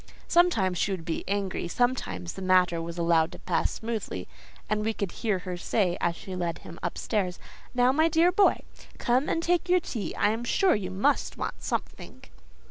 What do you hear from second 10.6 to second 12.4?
you must want something."